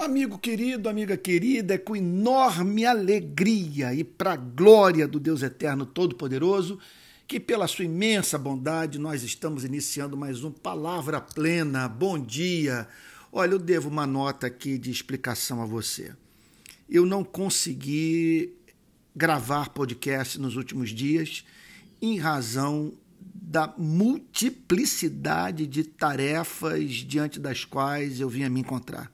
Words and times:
Amigo 0.00 0.38
querido, 0.38 0.88
amiga 0.88 1.14
querida, 1.14 1.74
é 1.74 1.78
com 1.78 1.94
enorme 1.94 2.86
alegria 2.86 3.92
e 3.92 4.02
para 4.02 4.32
a 4.32 4.36
glória 4.36 5.06
do 5.06 5.20
Deus 5.20 5.42
Eterno 5.42 5.84
Todo-Poderoso 5.84 6.78
que, 7.28 7.38
pela 7.38 7.68
sua 7.68 7.84
imensa 7.84 8.38
bondade, 8.38 8.98
nós 8.98 9.22
estamos 9.22 9.62
iniciando 9.62 10.16
mais 10.16 10.42
um 10.42 10.50
Palavra 10.50 11.20
Plena. 11.20 11.86
Bom 11.86 12.18
dia! 12.18 12.88
Olha, 13.30 13.52
eu 13.52 13.58
devo 13.58 13.90
uma 13.90 14.06
nota 14.06 14.46
aqui 14.46 14.78
de 14.78 14.90
explicação 14.90 15.60
a 15.60 15.66
você. 15.66 16.14
Eu 16.88 17.04
não 17.04 17.22
consegui 17.22 18.54
gravar 19.14 19.68
podcast 19.68 20.40
nos 20.40 20.56
últimos 20.56 20.88
dias 20.88 21.44
em 22.00 22.18
razão 22.18 22.94
da 23.20 23.74
multiplicidade 23.76 25.66
de 25.66 25.84
tarefas 25.84 26.90
diante 26.90 27.38
das 27.38 27.66
quais 27.66 28.18
eu 28.18 28.30
vim 28.30 28.44
a 28.44 28.48
me 28.48 28.60
encontrar 28.60 29.12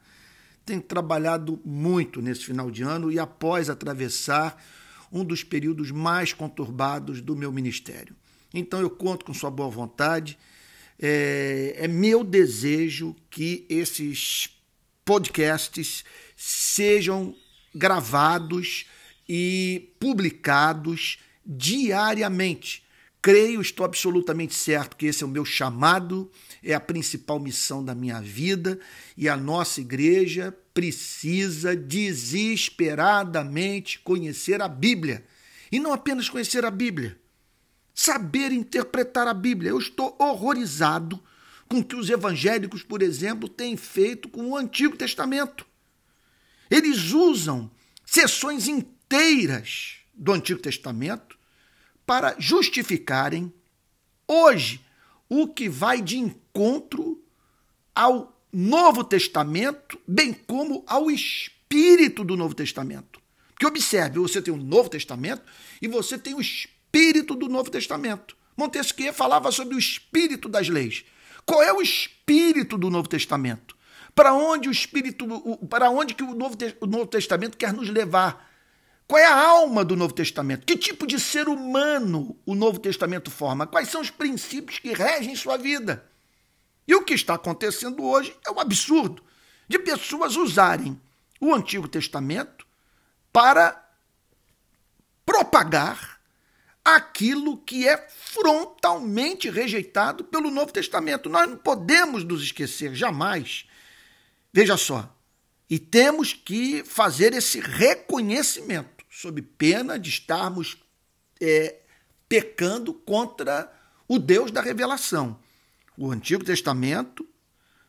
tenho 0.67 0.83
trabalhado 0.83 1.61
muito 1.64 2.20
nesse 2.20 2.45
final 2.45 2.70
de 2.70 2.83
ano 2.83 3.11
e 3.11 3.20
após 3.20 3.70
atravessar 3.70 4.61
um 5.12 5.24
dos 5.24 5.45
períodos 5.45 5.93
mais 5.93 6.33
conturbados 6.33 7.20
do 7.20 7.37
meu 7.37 7.52
ministério. 7.52 8.16
Então 8.52 8.80
eu 8.80 8.91
conto 8.91 9.24
com 9.24 9.33
sua 9.33 9.51
boa 9.51 9.71
vontade. 9.71 10.37
É, 10.98 11.77
é 11.79 11.88
meu 11.88 12.24
desejo 12.24 13.15
que 13.30 13.65
esses 13.69 14.51
podcasts 15.05 16.05
sejam 16.37 17.35
gravados 17.73 18.87
e 19.29 19.93
publicados 20.01 21.19
diariamente 21.45 22.85
Creio, 23.27 23.61
estou 23.61 23.85
absolutamente 23.85 24.55
certo 24.55 24.97
que 24.97 25.07
esse 25.07 25.25
é 25.25 25.27
o 25.27 25.29
meu 25.29 25.45
chamado, 25.45 26.30
é 26.62 26.75
a 26.75 26.79
principal 26.79 27.41
missão 27.41 27.85
da 27.85 27.93
minha 27.93 28.21
vida 28.21 28.79
e 29.16 29.29
a 29.29 29.37
nossa 29.37 29.80
igreja 29.80 30.57
precisa 30.73 31.75
desesperadamente 31.75 33.99
conhecer 33.99 34.63
a 34.63 34.68
Bíblia. 34.68 35.27
E 35.73 35.80
não 35.80 35.93
apenas 35.93 36.29
conhecer 36.29 36.65
a 36.65 36.71
Bíblia, 36.71 37.18
saber 37.93 38.52
interpretar 38.52 39.27
a 39.27 39.35
Bíblia. 39.35 39.71
Eu 39.71 39.79
estou 39.80 40.15
horrorizado 40.21 41.21
com 41.68 41.80
o 41.80 41.85
que 41.85 41.96
os 41.96 42.09
evangélicos, 42.09 42.85
por 42.85 43.02
exemplo, 43.02 43.49
têm 43.49 43.77
feito 43.77 44.29
com 44.29 44.51
o 44.51 44.57
Antigo 44.57 44.96
Testamento. 44.96 45.66
Eles 46.71 47.11
usam 47.11 47.68
sessões 48.05 48.68
inteiras 48.68 49.96
do 50.15 50.33
Antigo 50.33 50.61
Testamento 50.61 51.37
para 52.07 52.37
justificarem 52.38 53.52
hoje 54.29 54.80
o 55.29 55.49
que 55.49 55.68
vai 55.68 56.01
de 56.01 56.18
encontro 56.18 57.23
ao 57.95 58.32
Novo 58.52 59.02
Testamento, 59.04 59.99
bem 60.07 60.32
como 60.32 60.84
ao 60.87 61.10
espírito 61.10 62.24
do 62.24 62.37
Novo 62.37 62.54
Testamento. 62.54 63.21
Porque 63.49 63.66
observe, 63.66 64.19
você 64.19 64.41
tem 64.41 64.54
o 64.54 64.56
Novo 64.56 64.88
Testamento 64.88 65.43
e 65.82 65.88
você 65.88 66.16
tem 66.16 66.34
o 66.34 66.41
espírito 66.41 67.34
do 67.34 67.49
Novo 67.49 67.71
Testamento. 67.71 68.37
Montesquieu 68.56 69.12
falava 69.12 69.50
sobre 69.50 69.75
o 69.75 69.78
espírito 69.78 70.49
das 70.49 70.69
leis. 70.69 71.04
Qual 71.44 71.62
é 71.62 71.72
o 71.72 71.82
espírito 71.82 72.78
do 72.78 72.91
Novo 72.91 73.09
Testamento? 73.09 73.77
Para 74.15 74.32
onde 74.32 74.69
o 74.69 74.72
espírito, 74.72 75.27
para 75.69 75.91
onde 75.91 76.15
que 76.15 76.22
o 76.22 76.34
Novo, 76.34 76.56
o 76.81 76.87
Novo 76.87 77.06
Testamento 77.06 77.56
quer 77.56 77.72
nos 77.72 77.88
levar? 77.88 78.46
Qual 79.09 79.21
é 79.21 79.25
a 79.25 79.49
alma 79.49 79.84
do 79.84 79.94
Novo 79.94 80.12
Testamento? 80.12 80.66
Que 80.66 80.76
tipo 80.76 81.06
de 81.06 81.21
ser 81.21 81.49
humano 81.49 82.37
o 82.44 82.54
Novo 82.54 82.81
Testamento 82.81 83.31
forma? 83.31 83.66
Quais 83.66 83.88
são 83.88 84.00
os 84.00 84.10
princípios 84.10 84.81
que 84.81 84.93
regem 84.93 85.37
sua 85.37 85.56
vida? 85.56 86.04
E 86.88 86.94
o 86.94 87.04
que 87.04 87.15
está 87.15 87.34
acontecendo 87.34 88.04
hoje 88.04 88.37
é 88.44 88.50
um 88.50 88.59
absurdo 88.59 89.22
de 89.69 89.78
pessoas 89.78 90.37
usarem 90.37 91.00
o 91.41 91.54
Antigo 91.54 91.87
Testamento 91.87 92.66
para 93.32 93.84
propagar 95.25 96.21
aquilo 96.84 97.59
que 97.59 97.87
é 97.87 98.09
frontalmente 98.09 99.50
rejeitado 99.50 100.25
pelo 100.25 100.50
Novo 100.50 100.73
Testamento. 100.73 101.28
Nós 101.28 101.49
não 101.49 101.56
podemos 101.56 102.25
nos 102.25 102.43
esquecer 102.43 102.94
jamais. 102.94 103.69
Veja 104.53 104.77
só, 104.77 105.12
e 105.69 105.78
temos 105.78 106.33
que 106.33 106.84
fazer 106.84 107.34
esse 107.34 107.61
reconhecimento 107.61 108.96
sob 109.16 109.41
pena 109.41 109.99
de 109.99 110.10
estarmos 110.10 110.77
é, 111.41 111.77
pecando 112.28 112.93
contra 112.93 113.72
o 114.06 114.19
Deus 114.19 114.50
da 114.50 114.60
revelação. 114.60 115.38
O 115.97 116.10
Antigo 116.10 116.44
Testamento 116.44 117.26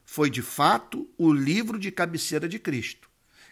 foi, 0.05 0.29
de 0.29 0.41
fato, 0.41 1.05
o 1.17 1.33
livro 1.33 1.77
de 1.77 1.91
cabeceira 1.91 2.47
de 2.47 2.57
Cristo. 2.57 3.09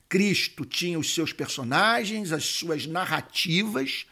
Cristo 0.08 0.64
tinha 0.64 0.98
os 0.98 1.14
seus 1.14 1.34
personagens, 1.34 2.32
as 2.32 2.46
suas 2.46 2.86
narrativas, 2.86 4.06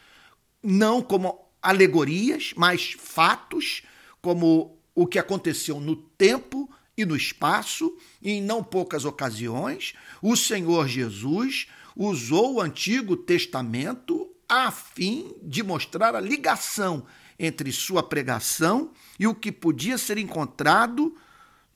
não 0.61 1.01
como 1.01 1.39
alegorias, 1.61 2.51
mas 2.57 2.97
fatos, 2.99 3.81
como 4.21 4.77
o 4.93 5.07
que 5.07 5.17
aconteceu 5.17 5.79
no 5.79 5.95
tempo 5.95 6.69
e 6.97 7.05
no 7.05 7.15
espaço, 7.15 7.97
e 8.21 8.31
em 8.31 8.41
não 8.41 8.61
poucas 8.61 9.05
ocasiões, 9.05 9.93
o 10.21 10.35
Senhor 10.35 10.85
Jesus 10.89 11.67
usou 11.95 12.55
o 12.55 12.61
Antigo 12.61 13.15
Testamento 13.15 14.29
a 14.47 14.71
fim 14.71 15.33
de 15.41 15.63
mostrar 15.63 16.15
a 16.15 16.19
ligação 16.19 17.05
entre 17.39 17.71
sua 17.71 18.03
pregação 18.03 18.91
e 19.19 19.25
o 19.27 19.35
que 19.35 19.51
podia 19.51 19.97
ser 19.97 20.17
encontrado 20.17 21.15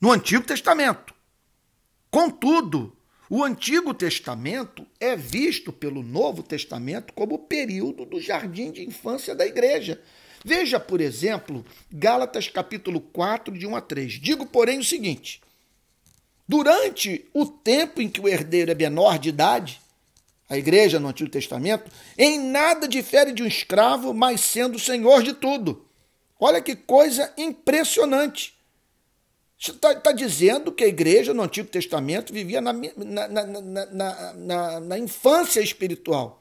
no 0.00 0.12
Antigo 0.12 0.44
Testamento. 0.44 1.14
Contudo, 2.10 2.96
o 3.28 3.44
Antigo 3.44 3.92
Testamento 3.92 4.86
é 4.98 5.14
visto 5.14 5.72
pelo 5.72 6.02
Novo 6.02 6.42
Testamento 6.42 7.12
como 7.12 7.34
o 7.34 7.38
período 7.38 8.06
do 8.06 8.20
jardim 8.20 8.70
de 8.70 8.82
infância 8.82 9.34
da 9.34 9.46
igreja. 9.46 10.00
Veja, 10.44 10.80
por 10.80 11.00
exemplo, 11.00 11.64
Gálatas 11.92 12.48
capítulo 12.48 13.00
4, 13.00 13.58
de 13.58 13.66
1 13.66 13.76
a 13.76 13.80
3. 13.80 14.12
Digo, 14.14 14.46
porém, 14.46 14.78
o 14.78 14.84
seguinte: 14.84 15.42
durante 16.46 17.28
o 17.34 17.44
tempo 17.44 18.00
em 18.00 18.08
que 18.08 18.20
o 18.20 18.28
herdeiro 18.28 18.70
é 18.70 18.74
menor 18.74 19.18
de 19.18 19.28
idade, 19.28 19.80
a 20.48 20.56
igreja 20.56 20.98
no 20.98 21.08
Antigo 21.08 21.30
Testamento, 21.30 21.90
em 22.16 22.38
nada 22.38 22.88
difere 22.88 23.32
de 23.32 23.42
um 23.42 23.46
escravo, 23.46 24.14
mas 24.14 24.40
sendo 24.40 24.78
senhor 24.78 25.22
de 25.22 25.34
tudo. 25.34 25.86
Olha 26.40 26.62
que 26.62 26.74
coisa 26.74 27.32
impressionante. 27.36 28.56
Está 29.58 29.94
tá 29.96 30.12
dizendo 30.12 30.70
que 30.70 30.84
a 30.84 30.88
igreja 30.88 31.34
no 31.34 31.42
Antigo 31.42 31.68
Testamento 31.68 32.32
vivia 32.32 32.60
na, 32.60 32.72
na, 32.72 33.28
na, 34.36 34.80
na, 34.80 34.98
infância 34.98 35.60
espiritual. 35.60 36.40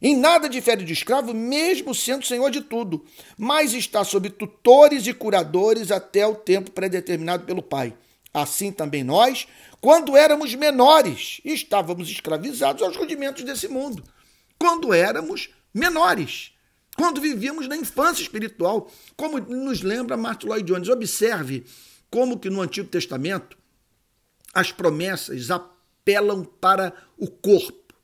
Em 0.00 0.16
nada 0.16 0.48
difere 0.48 0.82
de 0.82 0.94
escravo, 0.94 1.34
mesmo 1.34 1.94
sendo 1.94 2.24
senhor 2.24 2.50
de 2.50 2.62
tudo, 2.62 3.04
mas 3.36 3.74
está 3.74 4.02
sob 4.02 4.30
tutores 4.30 5.06
e 5.06 5.12
curadores 5.12 5.90
até 5.90 6.26
o 6.26 6.34
tempo 6.34 6.70
predeterminado 6.70 7.44
pelo 7.44 7.62
Pai. 7.62 7.94
Assim 8.32 8.70
também 8.70 9.02
nós, 9.02 9.48
quando 9.80 10.16
éramos 10.16 10.54
menores, 10.54 11.40
estávamos 11.44 12.08
escravizados 12.08 12.82
aos 12.82 12.96
rudimentos 12.96 13.42
desse 13.42 13.66
mundo. 13.66 14.04
Quando 14.58 14.94
éramos 14.94 15.50
menores, 15.74 16.52
quando 16.96 17.20
vivíamos 17.20 17.66
na 17.66 17.76
infância 17.76 18.22
espiritual, 18.22 18.90
como 19.16 19.38
nos 19.38 19.80
lembra 19.82 20.16
Martin 20.16 20.46
Lloyd 20.46 20.70
Jones. 20.70 20.88
Observe 20.88 21.64
como 22.10 22.38
que 22.38 22.50
no 22.50 22.60
Antigo 22.60 22.88
Testamento 22.88 23.56
as 24.52 24.70
promessas 24.72 25.50
apelam 25.50 26.44
para 26.44 26.92
o 27.16 27.28
corpo, 27.28 27.94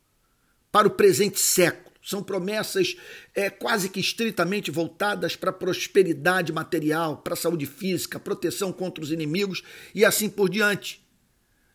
para 0.73 0.89
o 0.89 0.93
presente 0.93 1.39
século 1.39 1.86
são 2.07 2.23
promessas 2.23 2.97
é, 3.35 3.51
quase 3.51 3.89
que 3.89 3.99
estritamente 3.99 4.71
voltadas 4.71 5.35
para 5.35 5.53
prosperidade 5.53 6.53
material, 6.53 7.17
para 7.17 7.35
saúde 7.35 7.67
física, 7.67 8.21
proteção 8.21 8.73
contra 8.73 9.03
os 9.03 9.11
inimigos 9.11 9.65
e 9.93 10.05
assim 10.05 10.31
por 10.31 10.49
diante. 10.49 11.05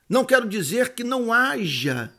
Não 0.07 0.23
quero 0.23 0.47
dizer 0.47 0.93
que 0.93 1.03
não 1.03 1.33
haja 1.33 2.13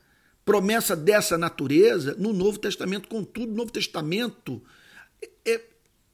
promessa 0.44 0.94
dessa 0.94 1.38
natureza 1.38 2.14
no 2.18 2.34
Novo 2.34 2.58
Testamento, 2.58 3.08
contudo, 3.08 3.50
o 3.50 3.56
Novo 3.56 3.72
Testamento 3.72 4.62
é, 5.46 5.62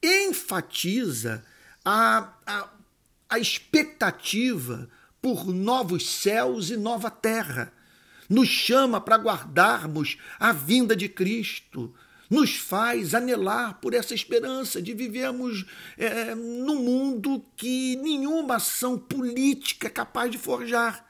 enfatiza 0.00 1.44
a, 1.84 2.32
a, 2.46 2.70
a 3.28 3.38
expectativa 3.40 4.88
por 5.20 5.46
novos 5.48 6.08
céus 6.08 6.70
e 6.70 6.76
nova 6.76 7.10
terra 7.10 7.72
nos 8.28 8.48
chama 8.48 9.00
para 9.00 9.16
guardarmos 9.16 10.18
a 10.38 10.52
vinda 10.52 10.94
de 10.94 11.08
Cristo, 11.08 11.94
nos 12.28 12.56
faz 12.56 13.14
anelar 13.14 13.80
por 13.80 13.94
essa 13.94 14.14
esperança 14.14 14.82
de 14.82 14.92
vivermos 14.92 15.64
é, 15.96 16.34
num 16.34 16.82
mundo 16.82 17.44
que 17.56 17.96
nenhuma 17.96 18.56
ação 18.56 18.98
política 18.98 19.86
é 19.86 19.90
capaz 19.90 20.30
de 20.30 20.36
forjar. 20.36 21.07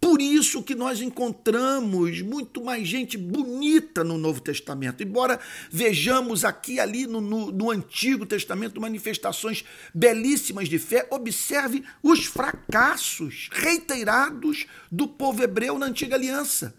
Por 0.00 0.22
isso 0.22 0.62
que 0.62 0.76
nós 0.76 1.00
encontramos 1.00 2.22
muito 2.22 2.62
mais 2.62 2.86
gente 2.86 3.18
bonita 3.18 4.04
no 4.04 4.16
Novo 4.16 4.40
Testamento. 4.40 5.02
Embora 5.02 5.40
vejamos 5.70 6.44
aqui 6.44 6.74
e 6.74 6.80
ali 6.80 7.06
no, 7.06 7.20
no, 7.20 7.50
no, 7.50 7.70
Antigo 7.70 8.24
Testamento 8.24 8.80
manifestações 8.80 9.64
belíssimas 9.92 10.68
de 10.68 10.78
fé, 10.78 11.06
observe 11.10 11.84
os 12.02 12.26
fracassos 12.26 13.48
reiterados 13.52 14.66
do 14.90 15.08
povo 15.08 15.42
hebreu 15.42 15.78
na 15.78 15.86
Antiga 15.86 16.14
Aliança. 16.14 16.74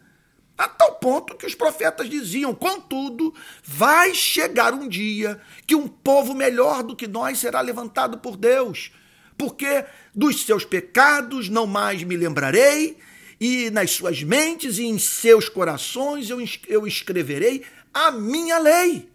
A 0.58 0.68
tal 0.68 0.96
ponto 0.96 1.38
que 1.38 1.46
os 1.46 1.56
profetas 1.56 2.10
diziam: 2.10 2.54
contudo, 2.54 3.34
vai 3.64 4.14
chegar 4.14 4.74
um 4.74 4.88
dia 4.88 5.40
que 5.66 5.76
um 5.76 5.88
povo 5.88 6.34
melhor 6.34 6.84
do 6.84 6.96
que 6.96 7.08
nós 7.08 7.40
será 7.40 7.62
levantado 7.62 8.18
por 8.18 8.36
Deus, 8.36 8.92
porque 9.40 9.86
dos 10.14 10.46
seus 10.46 10.66
pecados 10.66 11.48
não 11.48 11.66
mais 11.66 12.04
me 12.04 12.18
lembrarei 12.18 12.98
e 13.40 13.70
nas 13.70 13.92
suas 13.92 14.22
mentes 14.22 14.78
e 14.78 14.84
em 14.84 15.00
seus 15.00 15.48
corações 15.48 16.30
eu, 16.30 16.44
eu 16.68 16.86
escreverei 16.86 17.64
a 17.94 18.12
minha 18.12 18.60
lei. 18.60 19.10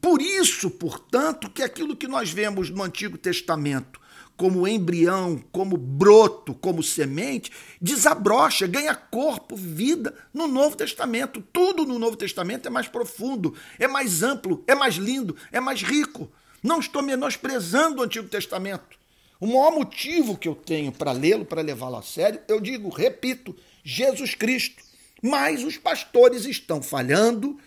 Por 0.00 0.20
isso, 0.20 0.68
portanto, 0.68 1.48
que 1.48 1.62
aquilo 1.62 1.94
que 1.94 2.08
nós 2.08 2.32
vemos 2.32 2.70
no 2.70 2.82
Antigo 2.82 3.16
Testamento 3.16 4.00
como 4.36 4.66
embrião, 4.66 5.44
como 5.52 5.76
broto, 5.76 6.54
como 6.54 6.82
semente, 6.82 7.52
desabrocha, 7.80 8.66
ganha 8.66 8.94
corpo, 8.94 9.54
vida 9.54 10.14
no 10.32 10.48
Novo 10.48 10.74
Testamento. 10.74 11.44
Tudo 11.52 11.84
no 11.84 11.98
Novo 11.98 12.16
Testamento 12.16 12.66
é 12.66 12.70
mais 12.70 12.88
profundo, 12.88 13.54
é 13.78 13.86
mais 13.86 14.22
amplo, 14.22 14.64
é 14.66 14.74
mais 14.74 14.94
lindo, 14.94 15.36
é 15.52 15.60
mais 15.60 15.82
rico. 15.82 16.32
Não 16.62 16.80
estou 16.80 17.02
menosprezando 17.02 18.00
o 18.00 18.04
Antigo 18.04 18.28
Testamento. 18.28 18.98
O 19.40 19.46
maior 19.46 19.72
motivo 19.72 20.36
que 20.36 20.46
eu 20.46 20.54
tenho 20.54 20.92
para 20.92 21.12
lê-lo, 21.12 21.46
para 21.46 21.62
levá-lo 21.62 21.96
a 21.96 22.02
sério, 22.02 22.40
eu 22.46 22.60
digo, 22.60 22.90
repito, 22.90 23.56
Jesus 23.82 24.34
Cristo. 24.34 24.82
Mas 25.22 25.64
os 25.64 25.78
pastores 25.78 26.44
estão 26.44 26.82
falhando, 26.82 27.58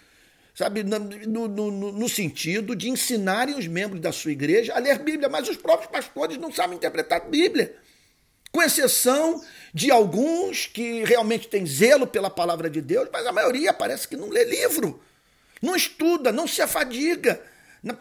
sabe, 0.53 0.83
no, 0.83 1.47
no, 1.47 1.91
no, 1.91 2.09
sentido 2.09 2.75
de 2.75 2.89
ensinarem 2.89 3.55
os 3.55 3.67
membros 3.67 3.99
da 3.99 4.11
sua 4.11 4.31
igreja 4.31 4.73
a 4.75 4.79
ler 4.79 4.99
Bíblia, 4.99 5.29
mas 5.29 5.49
os 5.49 5.57
próprios 5.57 5.91
pastores 5.91 6.37
não 6.37 6.51
sabem 6.51 6.77
interpretar 6.77 7.27
Bíblia. 7.27 7.75
Com 8.51 8.61
exceção 8.61 9.43
de 9.73 9.89
alguns 9.89 10.67
que 10.67 11.03
realmente 11.03 11.47
têm 11.47 11.65
zelo 11.65 12.05
pela 12.05 12.29
palavra 12.29 12.69
de 12.69 12.81
Deus, 12.81 13.09
mas 13.11 13.25
a 13.25 13.31
maioria 13.31 13.73
parece 13.73 14.07
que 14.07 14.15
não 14.15 14.29
lê 14.29 14.43
livro, 14.43 15.01
não 15.59 15.75
estuda, 15.75 16.31
não 16.31 16.47
se 16.47 16.61
afadiga, 16.61 17.41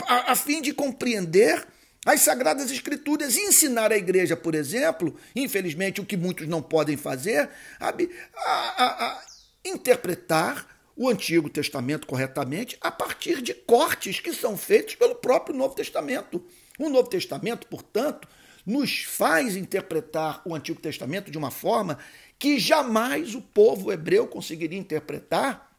a, 0.06 0.32
a 0.32 0.36
fim 0.36 0.60
de 0.60 0.72
compreender 0.72 1.66
as 2.04 2.20
Sagradas 2.20 2.70
Escrituras 2.70 3.36
e 3.36 3.40
ensinar 3.42 3.92
a 3.92 3.96
igreja, 3.96 4.36
por 4.36 4.54
exemplo, 4.54 5.16
infelizmente 5.36 6.00
o 6.00 6.04
que 6.04 6.16
muitos 6.16 6.48
não 6.48 6.60
podem 6.60 6.96
fazer, 6.96 7.48
a, 7.78 7.88
a, 7.90 9.06
a 9.06 9.22
interpretar 9.64 10.66
o 10.96 11.08
Antigo 11.08 11.48
Testamento 11.48 12.06
corretamente 12.06 12.76
a 12.80 12.90
partir 12.90 13.40
de 13.40 13.54
cortes 13.54 14.20
que 14.20 14.32
são 14.32 14.56
feitos 14.56 14.94
pelo 14.94 15.14
próprio 15.14 15.56
Novo 15.56 15.74
Testamento. 15.74 16.44
O 16.78 16.88
Novo 16.88 17.08
Testamento, 17.08 17.66
portanto, 17.66 18.28
nos 18.66 19.02
faz 19.04 19.56
interpretar 19.56 20.42
o 20.44 20.54
Antigo 20.54 20.80
Testamento 20.80 21.30
de 21.30 21.38
uma 21.38 21.50
forma 21.50 21.98
que 22.38 22.58
jamais 22.58 23.34
o 23.34 23.40
povo 23.40 23.92
hebreu 23.92 24.26
conseguiria 24.26 24.78
interpretar 24.78 25.70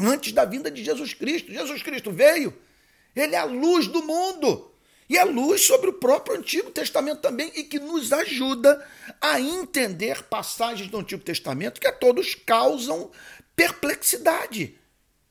antes 0.00 0.32
da 0.32 0.44
vinda 0.44 0.70
de 0.70 0.84
Jesus 0.84 1.14
Cristo. 1.14 1.52
Jesus 1.52 1.82
Cristo 1.82 2.10
veio, 2.12 2.56
ele 3.16 3.34
é 3.34 3.38
a 3.38 3.44
luz 3.44 3.88
do 3.88 4.02
mundo. 4.02 4.70
E 5.08 5.16
é 5.16 5.24
luz 5.24 5.64
sobre 5.64 5.88
o 5.88 5.94
próprio 5.94 6.36
Antigo 6.36 6.70
Testamento 6.70 7.20
também 7.20 7.52
e 7.54 7.62
que 7.62 7.78
nos 7.78 8.12
ajuda 8.12 8.84
a 9.20 9.40
entender 9.40 10.24
passagens 10.24 10.90
do 10.90 10.98
Antigo 10.98 11.22
Testamento 11.22 11.80
que 11.80 11.86
a 11.86 11.92
todos 11.92 12.34
causam 12.34 13.10
perplexidade. 13.54 14.76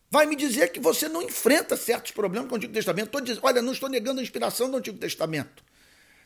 Vai 0.10 0.26
me 0.26 0.36
dizer 0.36 0.72
que 0.72 0.80
você 0.80 1.10
não 1.10 1.22
enfrenta 1.22 1.76
certos 1.76 2.12
problemas 2.12 2.48
com 2.48 2.56
o 2.56 2.58
Antigo 2.58 2.74
Testamento. 2.74 3.08
Estou 3.08 3.22
dizendo, 3.22 3.42
olha, 3.44 3.62
não 3.62 3.74
estou 3.74 3.90
negando 3.90 4.22
a 4.22 4.24
inspiração 4.24 4.72
do 4.72 4.78
Antigo 4.78 4.98
Testamento. 4.98 5.62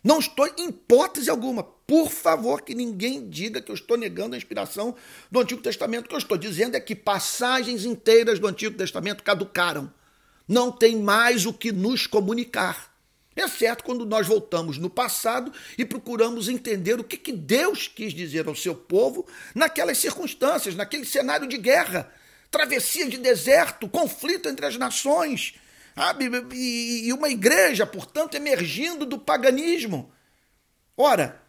Não 0.03 0.19
estou, 0.19 0.47
em 0.57 0.69
hipótese 0.69 1.29
alguma, 1.29 1.63
por 1.63 2.09
favor, 2.09 2.61
que 2.61 2.73
ninguém 2.73 3.27
diga 3.27 3.61
que 3.61 3.71
eu 3.71 3.75
estou 3.75 3.97
negando 3.97 4.35
a 4.35 4.37
inspiração 4.37 4.95
do 5.29 5.39
Antigo 5.39 5.61
Testamento. 5.61 6.05
O 6.05 6.09
que 6.09 6.15
eu 6.15 6.19
estou 6.19 6.37
dizendo 6.37 6.75
é 6.75 6.79
que 6.79 6.95
passagens 6.95 7.83
inteiras 7.83 8.37
do 8.39 8.47
Antigo 8.47 8.77
Testamento 8.77 9.23
caducaram. 9.23 9.91
Não 10.49 10.71
tem 10.71 10.97
mais 10.97 11.45
o 11.45 11.53
que 11.53 11.71
nos 11.71 12.05
comunicar 12.05 12.89
exceto 13.39 13.83
quando 13.83 14.05
nós 14.05 14.27
voltamos 14.27 14.77
no 14.77 14.89
passado 14.89 15.51
e 15.77 15.85
procuramos 15.85 16.49
entender 16.49 16.99
o 16.99 17.03
que, 17.03 17.17
que 17.17 17.31
Deus 17.31 17.87
quis 17.87 18.13
dizer 18.13 18.47
ao 18.47 18.55
seu 18.55 18.75
povo 18.75 19.25
naquelas 19.55 19.97
circunstâncias, 19.97 20.75
naquele 20.75 21.05
cenário 21.05 21.47
de 21.47 21.57
guerra, 21.57 22.11
travessia 22.51 23.07
de 23.07 23.17
deserto, 23.17 23.87
conflito 23.87 24.49
entre 24.49 24.65
as 24.65 24.77
nações, 24.77 25.55
sabe? 25.95 26.29
e 26.53 27.11
uma 27.13 27.29
igreja, 27.29 27.85
portanto, 27.85 28.35
emergindo 28.35 29.05
do 29.05 29.17
paganismo. 29.17 30.11
Ora, 30.97 31.41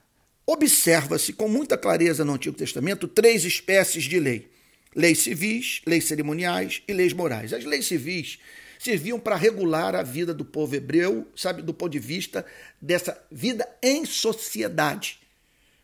observa-se 0.47 1.33
com 1.33 1.49
muita 1.49 1.77
clareza 1.77 2.25
no 2.25 2.35
Antigo 2.35 2.57
Testamento 2.57 3.09
três 3.09 3.45
espécies 3.45 4.05
de 4.05 4.21
lei: 4.21 4.51
leis 4.95 5.19
civis, 5.19 5.83
leis 5.87 6.05
cerimoniais 6.05 6.83
e 6.87 6.93
leis 6.93 7.13
morais. 7.13 7.53
As 7.53 7.65
leis 7.65 7.87
civis 7.87 8.39
serviam 8.81 9.21
para 9.21 9.37
regular 9.37 9.95
a 9.95 10.03
vida 10.03 10.33
do 10.33 10.43
povo 10.43 10.75
hebreu, 10.75 11.31
sabe, 11.37 11.61
do 11.61 11.75
ponto 11.75 11.93
de 11.93 11.99
vista 11.99 12.47
dessa 12.81 13.23
vida 13.31 13.69
em 13.83 14.07
sociedade. 14.07 15.21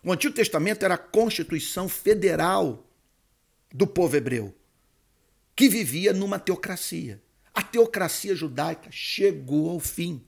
O 0.03 0.11
Antigo 0.11 0.35
Testamento 0.35 0.83
era 0.83 0.95
a 0.95 0.99
constituição 0.99 1.91
federal 1.91 2.89
do 3.71 3.87
povo 3.87 4.17
hebreu, 4.17 4.55
que 5.55 5.69
vivia 5.69 6.15
numa 6.15 6.39
teocracia. 6.39 7.21
A 7.53 7.61
teocracia 7.61 8.35
judaica 8.35 8.91
chegou 8.91 9.69
ao 9.69 9.79
fim, 9.79 10.25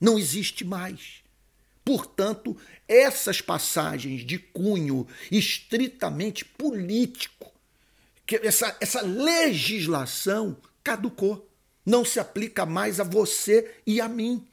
não 0.00 0.16
existe 0.16 0.64
mais. 0.64 1.24
Portanto, 1.84 2.56
essas 2.86 3.40
passagens 3.40 4.24
de 4.24 4.38
cunho 4.38 5.04
estritamente 5.32 6.44
político, 6.44 7.52
que 8.24 8.36
essa, 8.36 8.76
essa 8.80 9.02
legislação 9.02 10.56
caducou 10.84 11.50
não 11.84 12.04
se 12.04 12.18
aplica 12.18 12.64
mais 12.64 12.98
a 12.98 13.04
você 13.04 13.70
e 13.86 14.00
a 14.00 14.08
mim. 14.08 14.46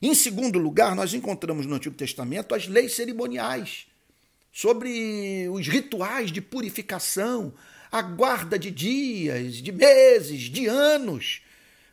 Em 0.00 0.14
segundo 0.14 0.58
lugar, 0.58 0.94
nós 0.94 1.14
encontramos 1.14 1.66
no 1.66 1.74
Antigo 1.74 1.94
Testamento 1.94 2.54
as 2.54 2.68
leis 2.68 2.94
cerimoniais 2.94 3.86
sobre 4.52 5.48
os 5.50 5.66
rituais 5.66 6.30
de 6.30 6.40
purificação, 6.40 7.54
a 7.90 8.02
guarda 8.02 8.58
de 8.58 8.70
dias, 8.70 9.54
de 9.54 9.72
meses, 9.72 10.42
de 10.42 10.66
anos. 10.66 11.42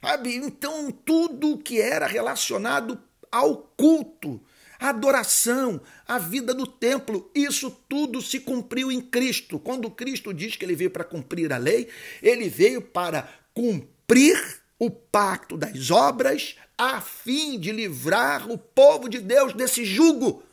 Sabe? 0.01 0.35
Então, 0.35 0.91
tudo 0.91 1.57
que 1.57 1.79
era 1.79 2.05
relacionado 2.05 3.01
ao 3.31 3.57
culto, 3.77 4.41
à 4.79 4.89
adoração, 4.89 5.79
à 6.07 6.17
vida 6.19 6.53
do 6.53 6.67
templo, 6.67 7.31
isso 7.33 7.71
tudo 7.87 8.21
se 8.21 8.39
cumpriu 8.39 8.91
em 8.91 8.99
Cristo. 8.99 9.57
Quando 9.57 9.89
Cristo 9.89 10.33
diz 10.33 10.55
que 10.55 10.65
ele 10.65 10.75
veio 10.75 10.91
para 10.91 11.03
cumprir 11.03 11.53
a 11.53 11.57
lei, 11.57 11.87
ele 12.21 12.49
veio 12.49 12.81
para 12.81 13.29
cumprir 13.53 13.90
cumprir 14.11 14.59
o 14.77 14.89
pacto 14.89 15.55
das 15.55 15.89
obras, 15.89 16.57
a 16.77 16.99
fim 16.99 17.57
de 17.57 17.71
livrar 17.71 18.51
o 18.51 18.57
povo 18.57 19.07
de 19.07 19.19
Deus 19.19 19.53
desse 19.53 19.85
jugo, 19.85 20.43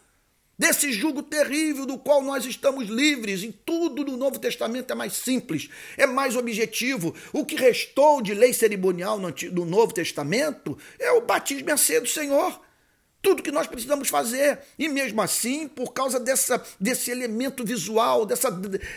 desse 0.56 0.92
jugo 0.92 1.24
terrível 1.24 1.84
do 1.84 1.98
qual 1.98 2.22
nós 2.22 2.44
estamos 2.44 2.88
livres. 2.88 3.42
E 3.42 3.50
tudo 3.50 4.04
no 4.04 4.16
Novo 4.16 4.38
Testamento 4.38 4.92
é 4.92 4.94
mais 4.94 5.14
simples, 5.14 5.68
é 5.96 6.06
mais 6.06 6.36
objetivo. 6.36 7.12
O 7.32 7.44
que 7.44 7.56
restou 7.56 8.22
de 8.22 8.32
lei 8.32 8.52
cerimonial 8.52 9.18
no 9.18 9.64
Novo 9.64 9.92
Testamento 9.92 10.78
é 10.96 11.10
o 11.10 11.22
batismo 11.22 11.68
e 11.68 11.72
a 11.72 11.76
do 12.00 12.08
Senhor 12.08 12.60
tudo 13.20 13.42
que 13.42 13.50
nós 13.50 13.66
precisamos 13.66 14.08
fazer. 14.08 14.60
E 14.78 14.88
mesmo 14.88 15.20
assim, 15.20 15.68
por 15.68 15.92
causa 15.92 16.20
dessa, 16.20 16.62
desse 16.80 17.10
elemento 17.10 17.64
visual, 17.64 18.24
dessa, 18.24 18.50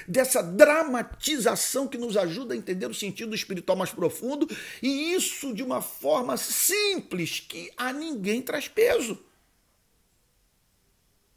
dessa 0.08 0.42
dramatização 0.42 1.88
que 1.88 1.98
nos 1.98 2.16
ajuda 2.16 2.54
a 2.54 2.58
entender 2.58 2.86
o 2.86 2.94
sentido 2.94 3.36
espiritual 3.36 3.78
mais 3.78 3.92
profundo, 3.92 4.48
e 4.82 5.14
isso 5.14 5.54
de 5.54 5.64
uma 5.64 5.82
forma 5.82 6.38
simples 6.38 7.40
que 7.40 7.72
a 7.76 7.92
ninguém 7.92 8.42
traz 8.42 8.68
peso. 8.68 9.18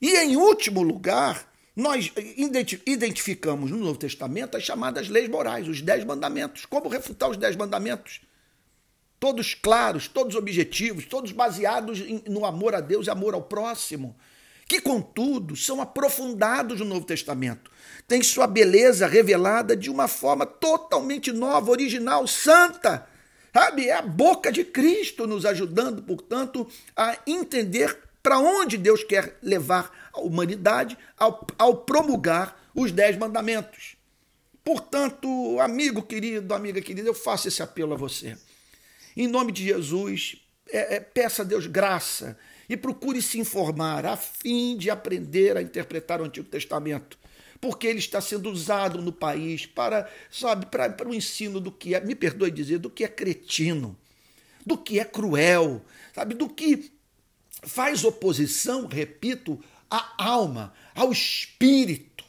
E 0.01 0.17
em 0.17 0.37
último 0.37 0.83
lugar, 0.83 1.51
nós 1.75 2.13
identificamos 2.87 3.71
no 3.71 3.79
Novo 3.79 3.99
Testamento 3.99 4.57
as 4.57 4.63
chamadas 4.63 5.09
leis 5.09 5.29
morais, 5.29 5.67
os 5.67 5.81
dez 5.81 6.05
mandamentos. 6.05 6.67
Como 6.67 6.89
refutar 6.89 7.31
os 7.31 7.37
dez 7.37 7.57
mandamentos? 7.57 8.21
Todos 9.25 9.55
claros, 9.55 10.07
todos 10.07 10.37
objetivos, 10.37 11.07
todos 11.07 11.33
baseados 11.33 11.99
no 12.29 12.45
amor 12.45 12.75
a 12.75 12.81
Deus 12.83 13.07
e 13.07 13.11
amor 13.11 13.33
ao 13.33 13.41
próximo, 13.41 14.15
que, 14.69 14.83
contudo, 14.83 15.57
são 15.57 15.81
aprofundados 15.81 16.81
no 16.81 16.85
Novo 16.85 17.07
Testamento. 17.07 17.71
Tem 18.07 18.23
sua 18.23 18.47
beleza 18.47 19.07
revelada 19.07 19.75
de 19.75 19.89
uma 19.89 20.09
forma 20.09 20.45
totalmente 20.45 21.33
nova, 21.33 21.71
original, 21.71 22.27
santa. 22.27 23.09
Sabe? 23.51 23.89
É 23.89 23.95
a 23.95 24.03
boca 24.03 24.53
de 24.53 24.63
Cristo 24.63 25.27
nos 25.27 25.47
ajudando, 25.47 26.03
portanto, 26.03 26.69
a 26.95 27.17
entender 27.27 27.99
para 28.23 28.39
onde 28.39 28.77
Deus 28.77 29.03
quer 29.05 29.39
levar 29.43 29.91
a 30.13 30.21
humanidade 30.21 30.99
ao, 31.17 31.47
ao 31.59 31.79
promulgar 31.79 32.63
os 32.75 32.93
dez 32.93 33.17
mandamentos. 33.17 33.97
Portanto, 34.63 35.59
amigo 35.61 36.03
querido, 36.03 36.53
amiga 36.53 36.83
querida, 36.83 37.09
eu 37.09 37.15
faço 37.15 37.49
esse 37.49 37.63
apelo 37.63 37.95
a 37.95 37.97
você. 37.97 38.37
Em 39.17 39.29
nome 39.29 39.53
de 39.53 39.65
Jesus, 39.65 40.37
é, 40.71 40.97
é, 40.97 41.01
peça 41.01 41.43
a 41.43 41.45
Deus 41.45 41.67
graça 41.67 42.37
e 42.69 42.77
procure 42.77 43.21
se 43.21 43.39
informar 43.39 44.07
a 44.07 44.17
fim 44.17 44.77
de 44.77 44.91
aprender 44.91 45.57
a 45.57 45.63
interpretar 45.63 46.21
o 46.21 46.25
Antigo 46.25 46.49
Testamento 46.49 47.19
porque 47.65 47.87
ele 47.87 47.99
está 47.99 48.21
sendo 48.21 48.51
usado 48.51 49.01
no 49.01 49.11
país 49.11 49.65
para, 49.65 50.07
sabe, 50.31 50.67
para, 50.67 50.91
para 50.91 51.09
o 51.09 51.15
ensino 51.15 51.59
do 51.59 51.73
que 51.73 51.95
é, 51.95 52.01
me 52.01 52.15
perdoe 52.15 52.51
dizer, 52.51 52.79
do 52.79 52.91
que 52.91 53.05
é 53.05 53.09
cretino, 53.09 53.97
do 54.67 54.77
que 54.77 55.01
é 55.01 55.05
cruel, 55.05 55.83
sabe, 56.15 56.35
do 56.35 56.47
que 56.47 56.93
faz 57.63 58.05
oposição, 58.05 58.87
repito, 58.87 59.59
à 59.91 60.15
alma, 60.23 60.75
ao 60.95 61.11
espírito, 61.11 62.23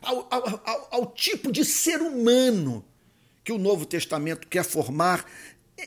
ao, 0.00 0.26
ao, 0.28 0.60
ao, 0.64 0.88
ao 0.90 1.06
tipo 1.12 1.52
de 1.52 1.64
ser 1.64 2.00
humano 2.00 2.84
que 3.44 3.52
o 3.52 3.58
Novo 3.58 3.86
Testamento 3.86 4.48
quer 4.48 4.64
formar 4.64 5.24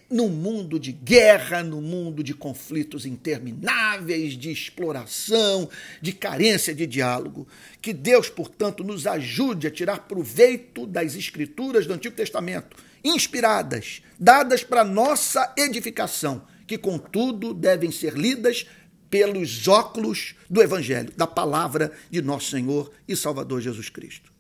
num 0.10 0.30
mundo 0.30 0.80
de 0.80 0.92
guerra, 0.92 1.64
num 1.64 1.82
mundo 1.82 2.24
de 2.24 2.34
conflitos 2.34 3.06
intermináveis, 3.06 4.34
de 4.34 4.52
exploração, 4.52 5.70
de 6.02 6.12
carência 6.12 6.74
de 6.74 6.86
diálogo. 6.86 7.48
Que 7.82 7.94
Deus, 7.94 8.30
portanto, 8.30 8.84
nos 8.84 9.08
ajude 9.08 9.68
a 9.68 9.72
tirar 9.72 10.08
proveito 10.08 10.86
das 10.86 11.16
escrituras 11.16 11.86
do 11.86 11.94
Antigo 11.94 12.16
Testamento, 12.16 12.78
inspiradas, 13.04 14.02
dadas 14.20 14.64
para 14.64 14.84
nossa 14.84 15.54
edificação, 15.58 16.46
que, 16.68 16.78
contudo, 16.78 17.54
devem 17.54 17.92
ser 17.92 18.14
lidas 18.14 18.66
pelos 19.10 19.68
óculos 19.68 20.36
do 20.50 20.62
Evangelho, 20.62 21.14
da 21.16 21.28
palavra 21.28 21.92
de 22.10 22.22
nosso 22.22 22.52
Senhor 22.52 22.92
e 23.08 23.16
Salvador 23.16 23.62
Jesus 23.62 23.90
Cristo. 23.90 24.35